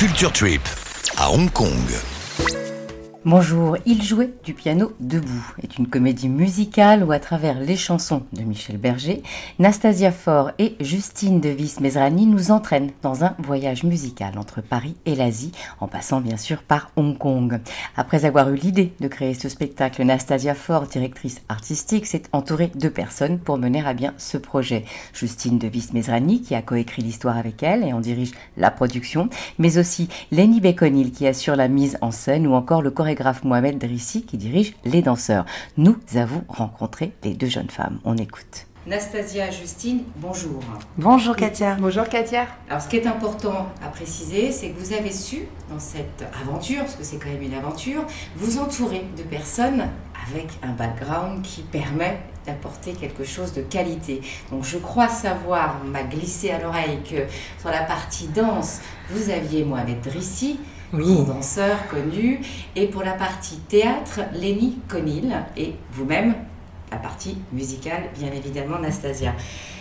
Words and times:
Culture 0.00 0.32
Trip 0.32 0.62
à 1.18 1.30
Hong 1.30 1.50
Kong. 1.50 1.84
Bonjour, 3.26 3.76
Il 3.84 4.02
jouait 4.02 4.32
du 4.44 4.54
piano 4.54 4.92
debout 4.98 5.52
est 5.62 5.76
une 5.76 5.88
comédie 5.88 6.30
musicale 6.30 7.04
où 7.04 7.12
à 7.12 7.18
travers 7.18 7.60
les 7.60 7.76
chansons 7.76 8.22
de 8.32 8.40
Michel 8.40 8.78
Berger, 8.78 9.22
Nastasia 9.58 10.10
Faure 10.10 10.52
et 10.58 10.74
Justine 10.80 11.38
de 11.38 11.50
Vis-Mezrani 11.50 12.24
nous 12.24 12.50
entraînent 12.50 12.92
dans 13.02 13.22
un 13.22 13.34
voyage 13.38 13.84
musical 13.84 14.38
entre 14.38 14.62
Paris 14.62 14.96
et 15.04 15.14
l'Asie, 15.14 15.52
en 15.80 15.86
passant 15.86 16.22
bien 16.22 16.38
sûr 16.38 16.62
par 16.62 16.92
Hong 16.96 17.18
Kong. 17.18 17.60
Après 17.94 18.24
avoir 18.24 18.48
eu 18.48 18.56
l'idée 18.56 18.94
de 19.00 19.08
créer 19.08 19.34
ce 19.34 19.50
spectacle, 19.50 20.02
Nastasia 20.02 20.54
Faure, 20.54 20.86
directrice 20.86 21.42
artistique, 21.50 22.06
s'est 22.06 22.22
entourée 22.32 22.72
de 22.74 22.88
personnes 22.88 23.38
pour 23.38 23.58
mener 23.58 23.84
à 23.84 23.92
bien 23.92 24.14
ce 24.16 24.38
projet. 24.38 24.86
Justine 25.12 25.58
de 25.58 25.68
Vis-Mezrani 25.68 26.40
qui 26.40 26.54
a 26.54 26.62
coécrit 26.62 27.02
l'histoire 27.02 27.36
avec 27.36 27.62
elle 27.62 27.84
et 27.84 27.92
en 27.92 28.00
dirige 28.00 28.32
la 28.56 28.70
production, 28.70 29.28
mais 29.58 29.76
aussi 29.76 30.08
Lenny 30.32 30.62
Beconil 30.62 31.12
qui 31.12 31.26
assure 31.26 31.56
la 31.56 31.68
mise 31.68 31.98
en 32.00 32.12
scène 32.12 32.46
ou 32.46 32.54
encore 32.54 32.80
le 32.80 32.90
chorégraphe 32.90 33.09
chorégraphe 33.10 33.42
Mohamed 33.42 33.78
Drissi 33.78 34.22
qui 34.22 34.36
dirige 34.36 34.74
les 34.84 35.02
danseurs. 35.02 35.44
Nous 35.76 35.96
avons 36.14 36.44
rencontré 36.48 37.12
les 37.24 37.34
deux 37.34 37.48
jeunes 37.48 37.68
femmes. 37.68 37.98
On 38.04 38.16
écoute. 38.16 38.66
Nastasia, 38.86 39.50
Justine, 39.50 40.04
bonjour. 40.16 40.62
Bonjour 40.96 41.34
Katia. 41.34 41.76
Bonjour 41.80 42.04
Katia. 42.04 42.46
Alors 42.68 42.80
ce 42.80 42.88
qui 42.88 42.96
est 42.96 43.08
important 43.08 43.66
à 43.84 43.88
préciser, 43.88 44.52
c'est 44.52 44.70
que 44.70 44.78
vous 44.78 44.92
avez 44.92 45.10
su, 45.10 45.40
dans 45.68 45.80
cette 45.80 46.24
aventure, 46.40 46.82
parce 46.82 46.94
que 46.94 47.02
c'est 47.02 47.18
quand 47.18 47.28
même 47.28 47.42
une 47.42 47.54
aventure, 47.54 48.04
vous 48.36 48.58
entourer 48.58 49.04
de 49.18 49.22
personnes 49.24 49.88
avec 50.28 50.48
un 50.62 50.70
background 50.70 51.42
qui 51.42 51.62
permet 51.62 52.20
d'apporter 52.46 52.92
quelque 52.92 53.24
chose 53.24 53.52
de 53.52 53.62
qualité. 53.62 54.20
Donc 54.52 54.64
je 54.64 54.78
crois 54.78 55.08
savoir, 55.08 55.82
m'a 55.84 56.04
glissé 56.04 56.52
à 56.52 56.60
l'oreille 56.60 57.00
que 57.02 57.26
sur 57.58 57.70
la 57.70 57.82
partie 57.82 58.28
danse, 58.28 58.80
vous 59.10 59.30
aviez 59.30 59.64
Mohamed 59.64 60.00
Drissi, 60.00 60.60
oui. 60.92 61.24
danseur 61.26 61.88
connu. 61.88 62.40
Et 62.76 62.86
pour 62.86 63.02
la 63.02 63.12
partie 63.12 63.58
théâtre, 63.58 64.20
Lenny 64.34 64.78
Conil 64.88 65.34
et 65.56 65.74
vous-même, 65.92 66.34
la 66.90 66.98
partie 66.98 67.36
musicale, 67.52 68.10
bien 68.18 68.32
évidemment, 68.32 68.78
Nastasia. 68.78 69.34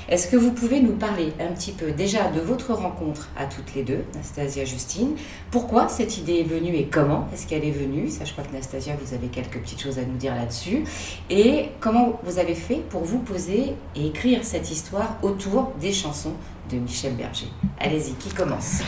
Est-ce 0.10 0.28
que 0.28 0.38
vous 0.38 0.52
pouvez 0.52 0.82
nous 0.82 0.94
parler 0.94 1.34
un 1.40 1.54
petit 1.54 1.72
peu 1.72 1.92
déjà 1.92 2.30
de 2.32 2.40
votre 2.40 2.74
rencontre 2.74 3.30
à 3.38 3.46
toutes 3.46 3.76
les 3.76 3.84
deux, 3.84 4.04
Nastasia 4.16 4.66
Justine? 4.66 5.16
Pourquoi 5.52 5.88
cette 5.88 6.18
idée 6.18 6.40
est 6.40 6.44
venue 6.44 6.76
et 6.76 6.86
comment 6.86 7.28
est-ce 7.32 7.46
qu'elle 7.46 7.64
est 7.64 7.72
venue? 7.72 8.10
Ça, 8.10 8.26
je 8.26 8.32
crois 8.32 8.44
que 8.44 8.52
Nastasia, 8.52 8.96
vous 9.00 9.14
avez 9.14 9.28
quelques 9.28 9.60
petites 9.60 9.82
choses 9.82 10.00
à 10.00 10.02
nous 10.02 10.18
dire 10.18 10.34
là-dessus. 10.34 10.84
Et 11.30 11.70
comment 11.80 12.20
vous 12.24 12.40
avez 12.40 12.56
fait 12.56 12.82
pour 12.90 13.04
vous 13.04 13.20
poser 13.20 13.76
et 13.96 14.08
écrire 14.08 14.44
cette 14.44 14.72
histoire 14.72 15.16
autour 15.22 15.74
des 15.80 15.94
chansons 15.94 16.34
de 16.72 16.78
Michel 16.78 17.14
Berger? 17.14 17.50
Allez-y, 17.80 18.14
qui 18.14 18.30
commence? 18.30 18.82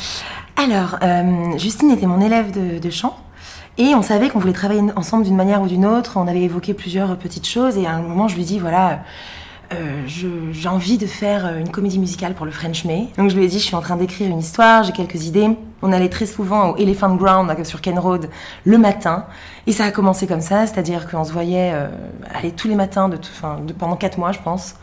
Alors, 0.55 0.97
euh, 1.01 1.57
Justine 1.57 1.91
était 1.91 2.05
mon 2.05 2.21
élève 2.21 2.51
de, 2.51 2.89
chant. 2.89 3.17
Et 3.77 3.95
on 3.95 4.01
savait 4.01 4.29
qu'on 4.29 4.39
voulait 4.39 4.53
travailler 4.53 4.81
ensemble 4.95 5.23
d'une 5.23 5.35
manière 5.35 5.61
ou 5.61 5.67
d'une 5.67 5.85
autre. 5.85 6.17
On 6.17 6.27
avait 6.27 6.41
évoqué 6.41 6.73
plusieurs 6.73 7.17
petites 7.17 7.47
choses. 7.47 7.77
Et 7.77 7.85
à 7.85 7.93
un 7.93 8.01
moment, 8.01 8.27
je 8.27 8.35
lui 8.35 8.43
dis 8.43 8.59
voilà, 8.59 8.99
euh, 9.73 10.03
j'ai 10.05 10.67
envie 10.67 10.97
de 10.97 11.07
faire 11.07 11.57
une 11.57 11.69
comédie 11.69 11.97
musicale 11.97 12.33
pour 12.33 12.45
le 12.45 12.51
French 12.51 12.83
May. 12.83 13.07
Donc 13.17 13.29
je 13.29 13.35
lui 13.35 13.45
ai 13.45 13.47
dit 13.47 13.59
je 13.59 13.65
suis 13.65 13.75
en 13.75 13.81
train 13.81 13.95
d'écrire 13.95 14.29
une 14.29 14.39
histoire, 14.39 14.83
j'ai 14.83 14.91
quelques 14.91 15.25
idées. 15.25 15.49
On 15.81 15.91
allait 15.93 16.09
très 16.09 16.25
souvent 16.25 16.71
au 16.71 16.77
Elephant 16.77 17.15
Ground 17.15 17.51
sur 17.63 17.81
Ken 17.81 17.97
Road 17.97 18.29
le 18.65 18.77
matin. 18.77 19.25
Et 19.67 19.71
ça 19.71 19.85
a 19.85 19.91
commencé 19.91 20.27
comme 20.27 20.41
ça, 20.41 20.67
c'est-à-dire 20.67 21.09
qu'on 21.09 21.23
se 21.23 21.31
voyait 21.31 21.71
euh, 21.73 21.87
aller 22.35 22.51
tous 22.51 22.67
les 22.67 22.75
matins 22.75 23.07
de, 23.09 23.17
de, 23.17 23.73
pendant 23.73 23.95
quatre 23.95 24.17
mois, 24.17 24.31
je 24.31 24.39
pense. 24.39 24.75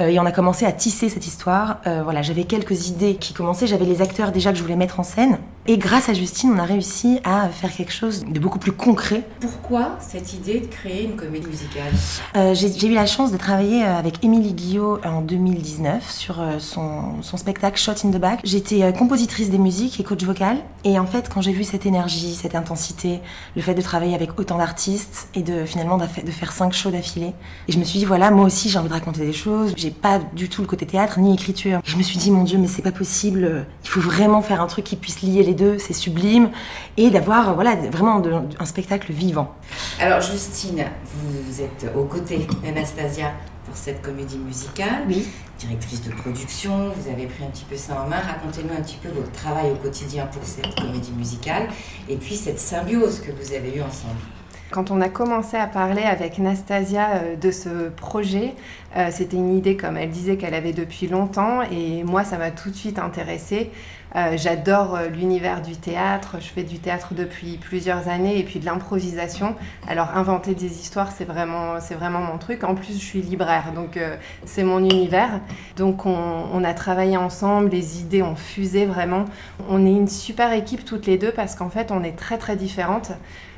Euh, 0.00 0.08
et 0.08 0.18
on 0.18 0.26
a 0.26 0.32
commencé 0.32 0.64
à 0.64 0.72
tisser 0.72 1.08
cette 1.08 1.26
histoire. 1.26 1.80
Euh, 1.86 2.02
voilà, 2.02 2.22
j'avais 2.22 2.44
quelques 2.44 2.88
idées 2.88 3.16
qui 3.16 3.34
commençaient, 3.34 3.66
j'avais 3.66 3.84
les 3.84 4.02
acteurs 4.02 4.32
déjà 4.32 4.52
que 4.52 4.58
je 4.58 4.62
voulais 4.62 4.76
mettre 4.76 5.00
en 5.00 5.02
scène. 5.02 5.38
Et 5.66 5.76
grâce 5.78 6.08
à 6.08 6.14
Justine, 6.14 6.52
on 6.54 6.58
a 6.58 6.64
réussi 6.64 7.20
à 7.22 7.48
faire 7.48 7.74
quelque 7.74 7.92
chose 7.92 8.24
de 8.24 8.40
beaucoup 8.40 8.58
plus 8.58 8.72
concret. 8.72 9.24
Pourquoi 9.40 9.96
cette 10.00 10.32
idée 10.32 10.60
de 10.60 10.66
créer 10.66 11.04
une 11.04 11.16
comédie 11.16 11.46
musicale 11.46 11.92
euh, 12.36 12.54
J'ai 12.54 12.86
eu 12.86 12.94
la 12.94 13.06
chance 13.06 13.30
de 13.30 13.36
travailler 13.36 13.82
avec 13.82 14.24
Émilie 14.24 14.54
Guillot 14.54 15.00
en 15.04 15.20
2019 15.20 16.10
sur 16.10 16.42
son, 16.58 17.22
son 17.22 17.36
spectacle 17.36 17.78
Shot 17.78 17.92
in 18.04 18.10
the 18.10 18.18
Back. 18.18 18.40
J'étais 18.42 18.92
compositrice 18.92 19.50
des 19.50 19.58
musiques 19.58 20.00
et 20.00 20.02
coach 20.02 20.24
vocal. 20.24 20.56
Et 20.84 20.98
en 20.98 21.06
fait, 21.06 21.28
quand 21.32 21.42
j'ai 21.42 21.52
vu 21.52 21.64
cette 21.64 21.84
énergie, 21.84 22.34
cette 22.34 22.54
intensité, 22.54 23.20
le 23.54 23.62
fait 23.62 23.74
de 23.74 23.82
travailler 23.82 24.14
avec 24.14 24.40
autant 24.40 24.58
d'artistes 24.58 25.28
et 25.34 25.42
de 25.42 25.66
finalement 25.66 25.98
de 25.98 26.30
faire 26.30 26.52
cinq 26.52 26.72
shows 26.72 26.90
d'affilée, 26.90 27.34
et 27.68 27.72
je 27.72 27.78
me 27.78 27.84
suis 27.84 27.98
dit, 27.98 28.06
voilà, 28.06 28.30
moi 28.30 28.46
aussi 28.46 28.70
j'ai 28.70 28.78
envie 28.78 28.88
de 28.88 28.94
raconter 28.94 29.20
des 29.20 29.32
choses 29.32 29.74
pas 30.00 30.18
du 30.34 30.48
tout 30.48 30.62
le 30.62 30.66
côté 30.66 30.86
théâtre 30.86 31.18
ni 31.18 31.34
écriture. 31.34 31.80
je 31.84 31.96
me 31.96 32.02
suis 32.02 32.18
dit, 32.18 32.30
mon 32.30 32.44
Dieu, 32.44 32.58
mais 32.58 32.66
c'est 32.66 32.82
pas 32.82 32.92
possible. 32.92 33.66
Il 33.84 33.88
faut 33.88 34.00
vraiment 34.00 34.42
faire 34.42 34.60
un 34.60 34.66
truc 34.66 34.84
qui 34.84 34.96
puisse 34.96 35.22
lier 35.22 35.42
les 35.42 35.49
deux. 35.54 35.78
C'est 35.78 35.92
sublime. 35.92 36.50
Et 36.96 37.10
d'avoir, 37.10 37.54
voilà, 37.54 37.76
vraiment 37.76 38.22
un 38.58 38.64
spectacle 38.64 39.12
vivant. 39.12 39.54
Alors, 40.00 40.20
Justine, 40.20 40.84
vous, 41.14 41.60
êtes 41.60 41.86
aux 41.96 42.04
côtés 42.04 42.46
d'Anastasia 42.62 43.32
pour 43.64 43.76
cette 43.76 44.02
comédie 44.02 44.38
musicale. 44.38 45.04
Oui. 45.08 45.26
Directrice 45.58 46.02
de 46.02 46.10
production, 46.12 46.90
vous 46.96 47.10
avez 47.10 47.26
pris 47.26 47.44
un 47.44 47.48
petit 47.48 47.64
peu 47.64 47.76
ça 47.76 48.02
en 48.02 48.08
main. 48.08 48.16
Racontez-nous 48.16 48.72
un 48.72 48.82
petit 48.82 48.96
peu 48.96 49.10
votre 49.10 49.30
travail 49.32 49.70
au 49.70 49.76
quotidien 49.76 50.26
pour 50.26 50.42
cette 50.42 50.74
comédie 50.74 51.12
musicale 51.12 51.68
et 52.08 52.16
puis 52.16 52.34
cette 52.34 52.58
symbiose 52.58 53.20
que 53.20 53.30
vous 53.30 53.52
avez 53.52 53.76
eue 53.76 53.82
ensemble. 53.82 54.20
Quand 54.70 54.92
on 54.92 55.00
a 55.00 55.08
commencé 55.08 55.56
à 55.56 55.66
parler 55.66 56.02
avec 56.02 56.38
Nastasia 56.38 57.08
euh, 57.14 57.36
de 57.36 57.50
ce 57.50 57.88
projet, 57.88 58.54
euh, 58.96 59.08
c'était 59.10 59.36
une 59.36 59.56
idée, 59.56 59.76
comme 59.76 59.96
elle 59.96 60.10
disait, 60.10 60.36
qu'elle 60.36 60.54
avait 60.54 60.72
depuis 60.72 61.08
longtemps 61.08 61.62
et 61.62 62.04
moi, 62.04 62.22
ça 62.22 62.38
m'a 62.38 62.52
tout 62.52 62.70
de 62.70 62.76
suite 62.76 63.00
intéressée. 63.00 63.72
Euh, 64.14 64.36
j'adore 64.36 64.98
l'univers 65.12 65.60
du 65.62 65.76
théâtre, 65.76 66.36
je 66.40 66.46
fais 66.46 66.62
du 66.62 66.78
théâtre 66.78 67.14
depuis 67.14 67.58
plusieurs 67.58 68.08
années 68.08 68.38
et 68.38 68.44
puis 68.44 68.60
de 68.60 68.64
l'improvisation. 68.64 69.56
Alors 69.88 70.16
inventer 70.16 70.54
des 70.54 70.78
histoires, 70.78 71.10
c'est 71.10 71.24
vraiment, 71.24 71.78
vraiment 71.96 72.20
mon 72.20 72.38
truc. 72.38 72.62
En 72.62 72.76
plus, 72.76 72.92
je 72.92 73.04
suis 73.04 73.22
libraire, 73.22 73.72
donc 73.74 73.98
c'est 74.44 74.64
mon 74.64 74.78
univers. 74.78 75.40
Donc 75.76 76.06
on, 76.06 76.44
on, 76.52 76.64
a 76.64 76.74
travaillé 76.74 77.16
ensemble, 77.16 77.70
les 77.70 78.00
idées 78.00 78.22
ont 78.22 78.36
fusé 78.36 78.84
vraiment. 78.84 79.26
On 79.68 79.84
est 79.86 79.92
une 79.92 80.08
super 80.08 80.52
équipe 80.52 80.84
toutes 80.84 81.06
les 81.06 81.18
deux 81.18 81.30
parce 81.30 81.54
qu'en 81.54 81.70
fait, 81.70 81.92
on 81.92 82.02
est 82.02 82.16
très 82.16 82.38
très 82.38 82.56
différentes. 82.56 83.12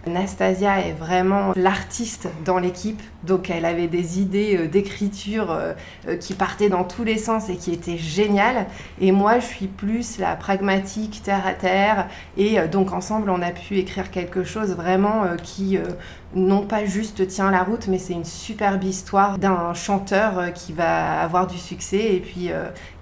Nastasia 0.07 0.81
est 0.81 0.93
vraiment 1.03 1.53
l'artiste 1.57 2.29
dans 2.45 2.59
l'équipe, 2.59 3.03
donc 3.25 3.51
elle 3.51 3.65
avait 3.65 3.89
des 3.89 4.21
idées 4.21 4.57
euh, 4.57 4.69
d'écriture 4.69 5.51
euh, 5.51 5.73
euh, 6.09 6.17
qui 6.17 6.35
partaient 6.35 6.69
dans 6.69 6.85
tous 6.85 7.05
les 7.05 7.19
sens 7.19 7.49
et 7.49 7.57
qui 7.57 7.73
étaient 7.73 7.99
géniales. 7.99 8.67
Et 9.01 9.13
moi, 9.13 9.39
je 9.39 9.47
suis 9.47 9.67
plus 9.67 10.19
la 10.19 10.37
pragmatique, 10.37 11.23
terre 11.23 11.47
à 11.47 11.53
terre. 11.53 12.09
Et 12.37 12.59
donc 12.69 12.93
ensemble, 12.93 13.31
on 13.31 13.43
a 13.43 13.51
pu 13.51 13.79
écrire 13.79 14.11
quelque 14.11 14.45
chose 14.45 14.71
vraiment 14.71 15.25
qui 15.43 15.79
non 16.35 16.63
pas 16.63 16.85
juste 16.85 17.27
tient 17.27 17.51
la 17.51 17.63
route, 17.63 17.89
mais 17.89 17.99
c'est 17.99 18.15
une 18.15 18.25
superbe 18.25 18.85
histoire 18.85 19.39
d'un 19.39 19.75
chanteur 19.75 20.53
qui 20.55 20.73
va 20.73 21.21
avoir 21.21 21.47
du 21.47 21.59
succès 21.59 22.15
et 22.15 22.21
puis 22.21 22.51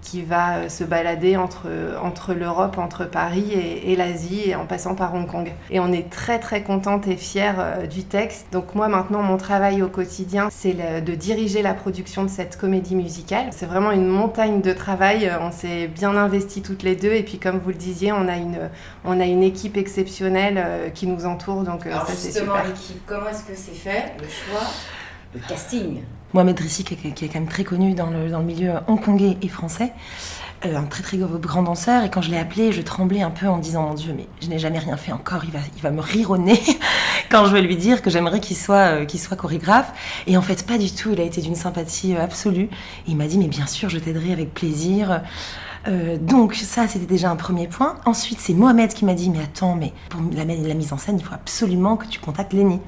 qui 0.02 0.22
va 0.22 0.68
se 0.68 0.84
balader 0.84 1.36
entre, 1.36 1.68
entre 2.02 2.34
l'Europe, 2.34 2.78
entre 2.78 3.04
Paris 3.04 3.52
et, 3.52 3.94
l'Asie, 3.96 4.50
et 4.50 4.54
en 4.54 4.66
passant 4.66 4.94
par 4.94 5.14
Hong 5.14 5.26
Kong. 5.26 5.52
Et 5.70 5.80
on 5.80 5.92
est 5.92 6.10
très 6.10 6.38
très 6.38 6.62
contente 6.62 7.06
et 7.06 7.16
fière 7.16 7.78
du 7.90 8.04
texte. 8.04 8.46
Donc 8.52 8.74
moi 8.74 8.88
maintenant, 8.88 9.22
mon 9.22 9.36
travail 9.36 9.82
au 9.82 9.88
quotidien, 9.88 10.48
c'est 10.50 10.74
de 11.04 11.14
diriger 11.14 11.60
la 11.62 11.74
production 11.74 12.24
de 12.24 12.30
cette 12.30 12.56
comédie 12.56 12.94
musicale. 12.94 13.48
C'est 13.50 13.66
vraiment 13.66 13.90
une 13.90 14.06
montagne 14.06 14.62
de 14.62 14.72
travail. 14.72 15.26
Euh, 15.26 15.40
on 15.40 15.52
s'est 15.52 15.88
bien 15.88 16.16
investi 16.16 16.62
toutes 16.62 16.82
les 16.82 16.96
deux, 16.96 17.12
et 17.12 17.22
puis 17.22 17.38
comme 17.38 17.58
vous 17.58 17.70
le 17.70 17.74
disiez, 17.74 18.12
on 18.12 18.28
a 18.28 18.36
une, 18.36 18.70
on 19.04 19.20
a 19.20 19.24
une 19.24 19.42
équipe 19.42 19.76
exceptionnelle 19.76 20.62
euh, 20.64 20.88
qui 20.88 21.06
nous 21.06 21.26
entoure. 21.26 21.62
Donc 21.62 21.86
Alors 21.86 22.06
ça 22.06 22.14
c'est 22.14 22.32
super. 22.32 22.64
l'équipe, 22.64 23.02
comment 23.06 23.28
est-ce 23.28 23.44
que 23.44 23.54
c'est 23.54 23.74
fait 23.74 24.14
le 24.18 24.28
choix, 24.28 24.66
le 25.34 25.40
casting? 25.40 26.00
Mohamed 26.32 26.60
Rissi, 26.60 26.84
qui, 26.84 26.94
est 26.94 27.28
quand 27.28 27.40
même 27.40 27.48
très 27.48 27.64
connu 27.64 27.94
dans 27.94 28.08
le, 28.08 28.30
dans 28.30 28.38
le 28.38 28.44
milieu 28.44 28.74
hongkongais 28.86 29.36
et 29.42 29.48
français, 29.48 29.92
euh, 30.64 30.76
un 30.76 30.84
très 30.84 31.02
très 31.02 31.18
grand 31.18 31.62
danseur. 31.64 32.04
Et 32.04 32.10
quand 32.10 32.22
je 32.22 32.30
l'ai 32.30 32.38
appelé, 32.38 32.70
je 32.70 32.82
tremblais 32.82 33.22
un 33.22 33.30
peu 33.30 33.48
en 33.48 33.58
disant 33.58 33.82
Mon 33.82 33.94
Dieu, 33.94 34.14
mais 34.16 34.26
je 34.40 34.48
n'ai 34.48 34.58
jamais 34.58 34.78
rien 34.78 34.96
fait 34.96 35.12
encore, 35.12 35.44
il 35.44 35.50
va, 35.50 35.58
il 35.76 35.82
va 35.82 35.90
me 35.90 36.00
rire 36.00 36.30
au 36.30 36.38
nez 36.38 36.60
quand 37.30 37.46
je 37.46 37.52
vais 37.52 37.62
lui 37.62 37.76
dire 37.76 38.02
que 38.02 38.10
j'aimerais 38.10 38.40
qu'il 38.40 38.56
soit, 38.56 39.02
euh, 39.02 39.08
soit 39.08 39.36
chorégraphe. 39.36 39.92
Et 40.26 40.36
en 40.36 40.42
fait, 40.42 40.66
pas 40.66 40.78
du 40.78 40.90
tout, 40.90 41.10
il 41.12 41.20
a 41.20 41.24
été 41.24 41.40
d'une 41.40 41.54
sympathie 41.54 42.14
euh, 42.14 42.22
absolue. 42.22 42.64
Et 42.64 43.08
il 43.08 43.16
m'a 43.16 43.26
dit 43.26 43.38
Mais 43.38 43.48
bien 43.48 43.66
sûr, 43.66 43.88
je 43.88 43.98
t'aiderai 43.98 44.32
avec 44.32 44.52
plaisir. 44.52 45.22
donc 46.20 46.54
ça, 46.54 46.86
c'était 46.86 47.06
déjà 47.06 47.30
un 47.30 47.36
premier 47.36 47.66
point. 47.66 47.96
Ensuite, 48.04 48.38
c'est 48.40 48.52
Mohamed 48.52 48.92
qui 48.92 49.04
m'a 49.04 49.14
dit, 49.14 49.30
mais 49.30 49.42
attends, 49.42 49.74
mais 49.74 49.92
pour 50.10 50.20
la, 50.34 50.44
mise 50.44 50.92
en 50.92 50.98
scène, 50.98 51.18
il 51.18 51.24
faut 51.24 51.34
absolument 51.34 51.96
que 51.96 52.06
tu 52.06 52.20
contactes 52.20 52.52
Lenny. 52.52 52.80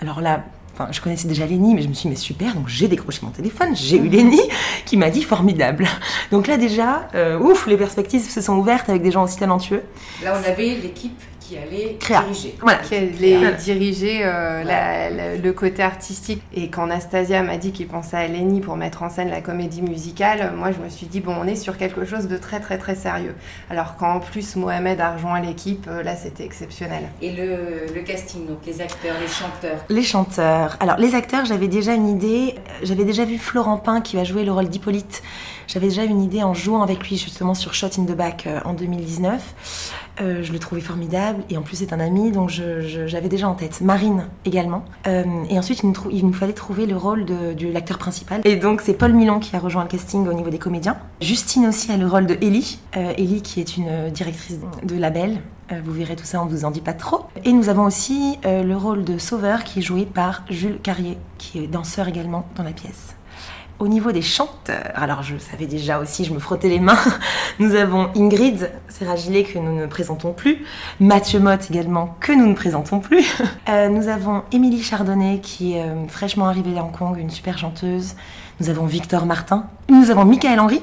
Alors 0.00 0.20
là, 0.20 0.44
je 0.90 1.00
connaissais 1.00 1.28
déjà 1.28 1.46
Lenny, 1.46 1.74
mais 1.74 1.82
je 1.82 1.88
me 1.88 1.94
suis 1.94 2.04
dit, 2.04 2.08
mais 2.10 2.16
super, 2.16 2.54
donc 2.54 2.68
j'ai 2.68 2.88
décroché 2.88 3.20
mon 3.22 3.30
téléphone, 3.30 3.74
j'ai 3.74 3.96
eu 3.96 4.08
Lenny 4.08 4.40
qui 4.86 4.96
m'a 4.96 5.10
dit 5.10 5.22
formidable. 5.22 5.86
Donc 6.30 6.46
là 6.46 6.56
déjà, 6.56 7.08
euh, 7.14 7.38
ouf, 7.38 7.66
les 7.66 7.76
perspectives 7.76 8.28
se 8.28 8.40
sont 8.40 8.56
ouvertes 8.56 8.88
avec 8.88 9.02
des 9.02 9.10
gens 9.10 9.24
aussi 9.24 9.38
talentueux. 9.38 9.82
Là, 10.22 10.38
on 10.40 10.48
avait 10.48 10.76
l'équipe 10.76 11.20
qui 11.50 11.58
allait 11.58 11.96
Créa. 11.98 12.22
diriger. 12.22 12.54
Voilà. 12.60 12.78
qui 12.78 12.94
allait 12.94 13.36
Voilà. 13.36 13.52
diriger 13.52 14.20
euh, 14.24 14.62
la- 14.62 15.10
la- 15.10 15.36
le 15.36 15.52
côté 15.52 15.82
artistique. 15.82 16.42
Et 16.54 16.68
quand 16.70 16.84
Anastasia 16.84 17.42
m'a 17.42 17.56
dit 17.56 17.72
qu'il 17.72 17.88
pensait 17.88 18.16
à 18.16 18.26
Lenny 18.28 18.60
pour 18.60 18.76
mettre 18.76 19.02
en 19.02 19.10
scène 19.10 19.30
la 19.30 19.40
comédie 19.40 19.82
musicale, 19.82 20.52
moi 20.56 20.70
je 20.70 20.78
me 20.78 20.88
suis 20.88 21.06
dit, 21.06 21.20
bon, 21.20 21.34
on 21.40 21.46
est 21.46 21.56
sur 21.56 21.76
quelque 21.76 22.04
chose 22.04 22.28
de 22.28 22.36
très 22.36 22.60
très 22.60 22.78
très 22.78 22.94
sérieux. 22.94 23.34
Alors 23.68 23.96
qu'en 23.96 24.20
plus 24.20 24.54
Mohamed 24.54 25.00
a 25.00 25.14
rejoint 25.14 25.40
l'équipe, 25.40 25.86
euh, 25.88 26.02
là 26.04 26.14
c'était 26.14 26.44
exceptionnel. 26.44 27.02
Et 27.20 27.32
le, 27.32 27.92
le 27.94 28.00
casting, 28.02 28.46
donc 28.46 28.58
les 28.66 28.80
acteurs, 28.80 29.16
les 29.20 29.26
chanteurs? 29.28 29.84
Les 29.88 30.02
chanteurs. 30.04 30.76
Alors, 30.80 30.96
les 30.98 31.14
acteurs, 31.16 31.44
j'avais 31.46 31.68
déjà 31.68 31.94
une 31.94 32.08
idée. 32.08 32.54
Euh, 32.56 32.70
J'avais 32.84 33.04
déjà 33.04 33.24
vu 33.24 33.38
Florent 33.38 33.76
Pain 33.78 34.00
qui 34.00 34.16
va 34.16 34.24
jouer 34.24 34.44
le 34.44 34.52
rôle 34.52 34.68
d'Hippolyte. 34.68 35.22
J'avais 35.66 35.88
déjà 35.88 36.02
une 36.04 36.22
idée 36.22 36.42
en 36.42 36.54
jouant 36.54 36.82
avec 36.82 37.08
lui 37.08 37.16
justement 37.16 37.54
sur 37.54 37.74
Shot 37.74 37.88
in 37.98 38.04
the 38.04 38.16
Back 38.16 38.44
euh, 38.46 38.58
en 38.64 38.72
2019. 38.72 39.42
Euh, 40.20 40.42
je 40.42 40.52
le 40.52 40.58
trouvais 40.58 40.80
formidable 40.80 41.42
et 41.48 41.56
en 41.56 41.62
plus 41.62 41.76
c'est 41.76 41.92
un 41.92 42.00
ami 42.00 42.30
donc 42.30 42.50
j'avais 42.50 43.28
déjà 43.28 43.48
en 43.48 43.54
tête 43.54 43.80
Marine 43.80 44.26
également. 44.44 44.84
Euh, 45.06 45.24
et 45.48 45.58
ensuite 45.58 45.82
il 45.82 46.26
nous, 46.26 46.32
fallait 46.32 46.52
trouver 46.52 46.86
le 46.86 46.96
rôle 46.96 47.24
de, 47.24 47.72
l'acteur 47.72 47.98
principal 47.98 48.40
et 48.44 48.56
donc 48.56 48.80
c'est 48.80 48.94
Paul 48.94 49.12
Milon 49.12 49.38
qui 49.38 49.54
a 49.56 49.58
rejoint 49.58 49.82
le 49.82 49.88
casting 49.88 50.26
au 50.28 50.32
niveau 50.32 50.50
des 50.50 50.58
comédiens. 50.58 50.96
Justine 51.20 51.66
aussi 51.66 51.90
a 51.92 51.96
le 51.96 52.06
rôle 52.06 52.26
de 52.26 52.34
Ellie. 52.34 52.78
Euh, 52.96 53.12
Ellie 53.16 53.42
qui 53.42 53.60
est 53.60 53.76
une 53.76 54.10
directrice 54.10 54.58
de 54.82 54.96
label. 54.96 55.38
Vous 55.84 55.92
verrez 55.92 56.16
tout 56.16 56.24
ça, 56.24 56.42
on 56.42 56.46
ne 56.46 56.50
vous 56.50 56.64
en 56.64 56.72
dit 56.72 56.80
pas 56.80 56.94
trop. 56.94 57.26
Et 57.44 57.52
nous 57.52 57.68
avons 57.68 57.84
aussi 57.84 58.38
le 58.42 58.74
rôle 58.74 59.04
de 59.04 59.18
Sauveur 59.18 59.62
qui 59.62 59.78
est 59.78 59.82
joué 59.82 60.04
par 60.04 60.42
Jules 60.50 60.80
Carrier, 60.82 61.16
qui 61.38 61.60
est 61.60 61.68
danseur 61.68 62.08
également 62.08 62.44
dans 62.56 62.64
la 62.64 62.72
pièce. 62.72 63.14
Au 63.80 63.88
niveau 63.88 64.12
des 64.12 64.20
chanteurs, 64.20 64.92
alors 64.94 65.22
je 65.22 65.38
savais 65.38 65.64
déjà 65.64 66.00
aussi, 66.00 66.26
je 66.26 66.34
me 66.34 66.38
frottais 66.38 66.68
les 66.68 66.80
mains. 66.80 66.98
Nous 67.58 67.74
avons 67.74 68.10
Ingrid 68.14 68.70
Serragilet 68.88 69.42
que 69.42 69.58
nous 69.58 69.74
ne 69.74 69.86
présentons 69.86 70.34
plus, 70.34 70.66
Mathieu 71.00 71.40
Motte 71.40 71.70
également 71.70 72.14
que 72.20 72.32
nous 72.32 72.46
ne 72.46 72.54
présentons 72.54 73.00
plus. 73.00 73.24
Euh, 73.68 73.88
nous 73.88 74.08
avons 74.08 74.42
Émilie 74.52 74.82
Chardonnay 74.82 75.38
qui 75.40 75.74
est 75.74 75.82
euh, 75.82 76.08
fraîchement 76.08 76.46
arrivée 76.46 76.76
à 76.76 76.82
Hong 76.82 76.90
Kong, 76.90 77.16
une 77.18 77.30
super 77.30 77.56
chanteuse. 77.56 78.14
Nous 78.58 78.68
avons 78.68 78.84
Victor 78.84 79.26
Martin. 79.26 79.66
Nous 79.88 80.10
avons 80.10 80.24
Michael 80.24 80.58
Henry 80.58 80.82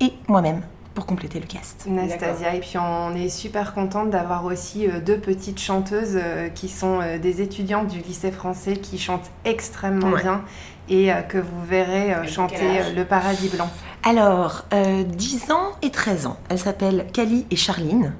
et 0.00 0.12
moi-même 0.26 0.60
pour 0.98 1.06
compléter 1.06 1.38
le 1.38 1.46
cast. 1.46 1.86
Nastasia. 1.86 2.56
Et 2.56 2.58
puis 2.58 2.76
on 2.76 3.14
est 3.14 3.28
super 3.28 3.72
contente 3.72 4.10
d'avoir 4.10 4.44
aussi 4.44 4.88
euh, 4.88 4.98
deux 5.00 5.18
petites 5.18 5.60
chanteuses 5.60 6.16
euh, 6.16 6.48
qui 6.48 6.68
sont 6.68 6.98
euh, 7.00 7.18
des 7.18 7.40
étudiantes 7.40 7.86
du 7.86 8.00
lycée 8.00 8.32
français 8.32 8.72
qui 8.72 8.98
chantent 8.98 9.30
extrêmement 9.44 10.08
Ouais. 10.10 10.22
bien 10.22 10.42
et 10.88 11.10
que 11.28 11.36
vous 11.36 11.64
verrez 11.68 12.26
chanter 12.26 12.94
Le 12.96 13.04
Paradis 13.04 13.48
Blanc. 13.50 13.68
Alors, 14.02 14.64
euh, 14.72 15.04
10 15.04 15.52
ans 15.52 15.72
et 15.82 15.90
13 15.90 16.26
ans. 16.26 16.38
Elles 16.48 16.58
s'appellent 16.58 17.06
Kali 17.12 17.46
et 17.50 17.56
Charline. 17.56 18.14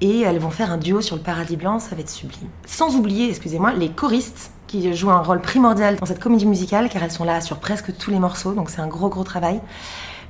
Et 0.00 0.22
elles 0.22 0.38
vont 0.38 0.50
faire 0.50 0.72
un 0.72 0.78
duo 0.78 1.02
sur 1.02 1.16
le 1.16 1.22
Paradis 1.22 1.56
Blanc, 1.58 1.78
ça 1.78 1.94
va 1.94 2.00
être 2.00 2.08
sublime. 2.08 2.48
Sans 2.66 2.96
oublier, 2.96 3.28
excusez-moi, 3.28 3.74
les 3.74 3.90
choristes 3.90 4.52
qui 4.66 4.92
jouent 4.94 5.10
un 5.10 5.20
rôle 5.22 5.40
primordial 5.42 5.96
dans 5.96 6.06
cette 6.06 6.20
comédie 6.20 6.46
musicale, 6.46 6.88
car 6.88 7.02
elles 7.02 7.10
sont 7.12 7.24
là 7.24 7.42
sur 7.42 7.58
presque 7.58 7.94
tous 7.98 8.10
les 8.10 8.18
morceaux, 8.18 8.54
donc 8.54 8.70
c'est 8.70 8.80
un 8.80 8.86
gros 8.88 9.10
gros 9.10 9.24
travail. 9.24 9.60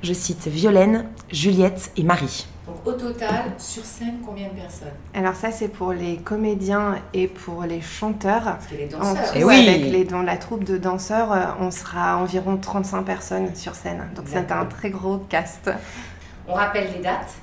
Je 0.01 0.13
cite 0.13 0.47
Violaine, 0.47 1.05
Juliette 1.31 1.91
et 1.97 2.03
Marie. 2.03 2.47
Donc 2.67 2.85
au 2.85 2.91
total, 2.93 3.51
sur 3.57 3.83
scène, 3.83 4.19
combien 4.25 4.47
de 4.47 4.53
personnes? 4.53 4.87
Alors 5.13 5.35
ça 5.35 5.51
c'est 5.51 5.67
pour 5.67 5.91
les 5.91 6.17
comédiens 6.17 6.95
et 7.13 7.27
pour 7.27 7.63
les 7.63 7.81
chanteurs. 7.81 8.43
Parce 8.43 8.67
que 8.67 8.75
les 8.75 8.95
En 8.95 8.99
danseurs. 8.99 9.31
tout, 9.31 9.37
Eh 9.39 9.43
oui. 9.43 9.67
avec 9.67 9.91
les, 9.91 10.03
dans 10.05 10.21
la 10.21 10.37
troupe 10.37 10.63
de 10.63 10.77
danseurs, 10.77 11.33
euh, 11.33 11.45
on 11.59 11.71
sera 11.71 12.17
environ 12.17 12.57
35 12.57 13.03
personnes 13.03 13.55
sur 13.55 13.75
scène. 13.75 14.07
Donc 14.15 14.25
c'est 14.27 14.51
un 14.51 14.65
très 14.65 14.89
gros 14.91 15.17
cast. 15.17 15.69
On 16.47 16.53
rappelle 16.53 16.89
les 16.95 17.01
dates? 17.03 17.33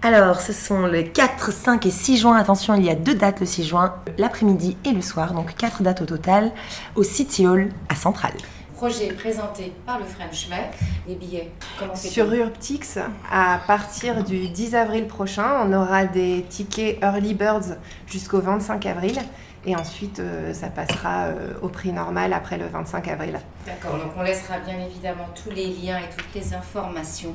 Alors, 0.00 0.40
ce 0.40 0.52
sont 0.52 0.86
le 0.86 1.02
4, 1.02 1.52
5 1.52 1.84
et 1.86 1.90
6 1.90 2.18
juin. 2.18 2.36
Attention, 2.36 2.74
il 2.76 2.84
y 2.84 2.90
a 2.90 2.94
deux 2.94 3.16
dates 3.16 3.40
le 3.40 3.46
6 3.46 3.64
juin, 3.64 3.94
l'après-midi 4.16 4.76
et 4.84 4.92
le 4.92 5.02
soir, 5.02 5.32
donc 5.34 5.56
quatre 5.56 5.82
dates 5.82 6.02
au 6.02 6.06
total, 6.06 6.52
au 6.94 7.02
City 7.02 7.48
Hall 7.48 7.70
à 7.88 7.96
Centrale. 7.96 8.34
Projet 8.78 9.12
présenté 9.12 9.72
par 9.84 9.98
le 9.98 10.04
French 10.04 10.48
May. 10.50 10.70
Les 11.08 11.16
billets, 11.16 11.50
comment 11.80 11.96
Sur 11.96 12.32
Urptix, 12.32 12.96
à 13.28 13.58
partir 13.66 14.22
du 14.22 14.50
10 14.50 14.76
avril 14.76 15.08
prochain, 15.08 15.66
on 15.66 15.72
aura 15.72 16.04
des 16.04 16.44
tickets 16.48 16.96
Early 17.02 17.34
Birds 17.34 17.76
jusqu'au 18.06 18.40
25 18.40 18.86
avril. 18.86 19.18
Et 19.66 19.74
ensuite, 19.74 20.20
euh, 20.20 20.54
ça 20.54 20.68
passera 20.68 21.24
euh, 21.24 21.54
au 21.60 21.68
prix 21.68 21.92
normal 21.92 22.32
après 22.32 22.56
le 22.56 22.68
25 22.68 23.08
avril. 23.08 23.40
D'accord, 23.66 23.98
donc 23.98 24.12
on 24.16 24.22
laissera 24.22 24.60
bien 24.60 24.78
évidemment 24.78 25.26
tous 25.34 25.50
les 25.50 25.66
liens 25.66 25.98
et 25.98 26.08
toutes 26.16 26.32
les 26.36 26.54
informations. 26.54 27.34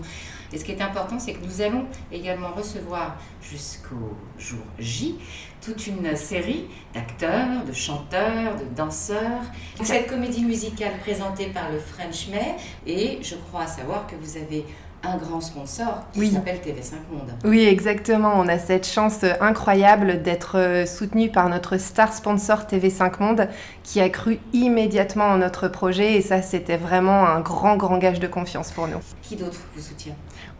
Et 0.53 0.57
ce 0.57 0.63
qui 0.63 0.71
est 0.71 0.81
important, 0.81 1.17
c'est 1.17 1.33
que 1.33 1.43
nous 1.43 1.61
allons 1.61 1.85
également 2.11 2.51
recevoir 2.51 3.17
jusqu'au 3.41 4.15
jour 4.37 4.63
J 4.77 5.17
toute 5.61 5.87
une 5.87 6.15
série 6.15 6.65
d'acteurs, 6.93 7.63
de 7.65 7.73
chanteurs, 7.73 8.55
de 8.57 8.65
danseurs. 8.75 9.41
Cette 9.81 10.07
comédie 10.07 10.43
musicale 10.43 10.99
présentée 10.99 11.47
par 11.47 11.71
le 11.71 11.79
French 11.79 12.27
May, 12.27 12.55
et 12.85 13.19
je 13.23 13.35
crois 13.35 13.65
savoir 13.65 14.05
que 14.05 14.15
vous 14.15 14.37
avez 14.37 14.65
un 15.03 15.17
grand 15.17 15.41
sponsor 15.41 16.03
qui 16.13 16.19
Oui. 16.19 16.31
s'appelle 16.31 16.59
TV5 16.59 16.93
Monde. 17.11 17.31
Oui, 17.43 17.63
exactement. 17.65 18.33
On 18.37 18.47
a 18.47 18.57
cette 18.57 18.87
chance 18.87 19.25
incroyable 19.41 20.21
d'être 20.21 20.57
euh, 20.57 20.85
soutenu 20.85 21.29
par 21.29 21.49
notre 21.49 21.77
star 21.77 22.13
sponsor 22.13 22.59
TV5 22.61 23.19
Monde 23.19 23.47
qui 23.83 23.99
a 23.99 24.09
cru 24.09 24.39
immédiatement 24.53 25.25
en 25.25 25.37
notre 25.37 25.67
projet. 25.67 26.13
Et 26.15 26.21
ça, 26.21 26.41
c'était 26.41 26.77
vraiment 26.77 27.25
un 27.27 27.41
grand, 27.41 27.75
grand 27.75 27.97
gage 27.97 28.19
de 28.19 28.27
confiance 28.27 28.71
pour 28.71 28.87
nous. 28.87 28.99
Qui 29.21 29.35
d'autre 29.35 29.59
vous 29.75 29.81
soutient? 29.81 30.15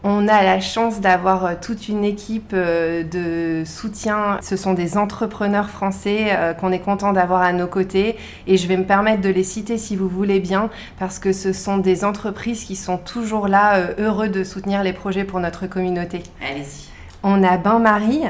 On 0.06 0.28
a 0.28 0.44
la 0.44 0.60
chance 0.60 1.00
d'avoir 1.00 1.46
euh, 1.46 1.54
toute 1.60 1.88
une 1.88 2.04
équipe 2.04 2.52
euh, 2.54 3.04
de 3.04 3.64
soutien. 3.66 4.38
Ce 4.42 4.58
sont 4.58 4.74
des 4.74 4.98
entrepreneurs 4.98 5.70
français 5.70 6.28
euh, 6.32 6.54
qu'on 6.54 6.74
est 6.74 6.82
content 6.82 7.14
d'avoir 7.14 7.42
à 7.42 7.54
nos 7.54 7.68
côtés. 7.68 8.18
Et 8.46 8.58
je 8.58 8.68
vais 8.68 8.76
me 8.76 8.84
permettre 8.84 9.22
de 9.22 9.30
les 9.30 9.46
citer 9.46 9.78
si 9.78 9.96
vous 9.96 10.10
voulez 10.10 10.42
bien, 10.42 10.70
parce 11.00 11.20
que 11.20 11.32
ce 11.32 11.54
sont 11.54 11.78
des 11.78 12.04
entreprises 12.04 12.66
qui 12.66 12.76
sont 12.76 12.98
toujours 12.98 13.48
là, 13.48 13.80
heureux 13.98 14.28
de 14.28 14.44
soutenir 14.44 14.84
les 14.84 14.92
projets 14.92 15.24
pour 15.24 15.40
notre 15.40 15.68
communauté. 15.68 16.24
Allez-y. 16.42 16.90
On 17.24 17.42
a 17.42 17.56
Bain-Marie, 17.56 18.24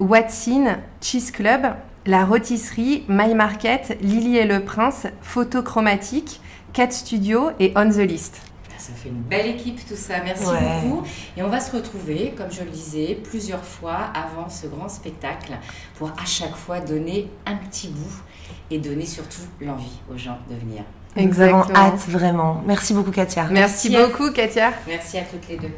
Watson, 0.00 0.78
Cheese 1.00 1.30
Club, 1.32 1.74
La 2.06 2.24
Rôtisserie, 2.24 3.04
My 3.08 3.34
Market, 3.34 3.96
Lily 4.00 4.38
et 4.38 4.46
le 4.46 4.64
Prince, 4.64 5.06
Photochromatique, 5.22 6.40
Cat 6.72 6.90
Studio 6.90 7.50
et 7.60 7.72
On 7.76 7.88
the 7.88 7.98
List. 7.98 8.53
Ça 8.78 8.92
fait 8.94 9.08
une 9.08 9.22
belle 9.22 9.46
équipe 9.46 9.80
tout 9.88 9.96
ça, 9.96 10.14
merci 10.24 10.44
Ouais. 10.46 10.58
beaucoup. 10.82 11.02
Et 11.36 11.42
on 11.42 11.48
va 11.48 11.60
se 11.60 11.74
retrouver, 11.74 12.34
comme 12.36 12.50
je 12.50 12.60
le 12.62 12.70
disais, 12.70 13.18
plusieurs 13.22 13.64
fois 13.64 13.98
avant 14.14 14.48
ce 14.48 14.66
grand 14.66 14.88
spectacle 14.88 15.52
pour 15.98 16.08
à 16.10 16.24
chaque 16.26 16.54
fois 16.56 16.80
donner 16.80 17.30
un 17.46 17.56
petit 17.56 17.88
bout 17.88 18.22
et 18.70 18.78
donner 18.78 19.06
surtout 19.06 19.42
l'envie 19.60 19.98
aux 20.12 20.18
gens 20.18 20.38
de 20.50 20.54
venir. 20.56 20.82
Nous 21.16 21.22
avons 21.40 21.60
Exactement. 21.62 21.76
hâte, 21.78 22.08
vraiment. 22.08 22.62
Merci 22.66 22.92
beaucoup, 22.92 23.12
Katia. 23.12 23.44
Merci, 23.50 23.88
Merci 23.90 23.96
à- 23.96 24.06
beaucoup, 24.06 24.30
Katia. 24.32 24.70
Merci 24.86 25.18
à 25.18 25.22
toutes 25.22 25.48
les 25.48 25.56
deux. 25.56 25.70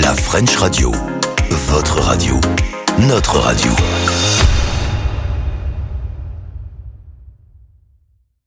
La 0.00 0.14
French 0.14 0.56
Radio. 0.56 0.92
Votre 1.68 2.00
radio. 2.00 2.40
Notre 2.98 3.38
radio. 3.40 3.72